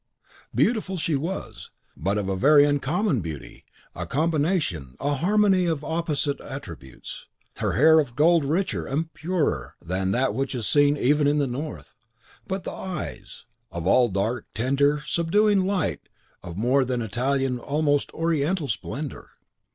Beautiful 0.55 0.97
she 0.97 1.13
was, 1.15 1.69
but 1.95 2.17
of 2.17 2.27
a 2.27 2.35
very 2.35 2.65
uncommon 2.65 3.21
beauty, 3.21 3.65
a 3.93 4.07
combination, 4.07 4.95
a 4.99 5.13
harmony 5.13 5.67
of 5.67 5.83
opposite 5.83 6.39
attributes. 6.41 7.27
Her 7.57 7.73
hair 7.73 7.99
of 7.99 8.09
a 8.09 8.13
gold 8.13 8.43
richer 8.43 8.87
and 8.87 9.13
purer 9.13 9.75
than 9.79 10.09
that 10.09 10.33
which 10.33 10.55
is 10.55 10.65
seen 10.65 10.97
even 10.97 11.27
in 11.27 11.37
the 11.37 11.45
North; 11.45 11.93
but 12.47 12.63
the 12.63 12.71
eyes, 12.73 13.45
of 13.69 13.85
all 13.85 14.07
the 14.07 14.19
dark, 14.19 14.47
tender, 14.55 15.03
subduing 15.05 15.65
light 15.67 16.09
of 16.41 16.57
more 16.57 16.83
than 16.83 17.03
Italian 17.03 17.59
almost 17.59 18.09
of 18.09 18.15
Oriental 18.21 18.67
splendour. 18.67 19.29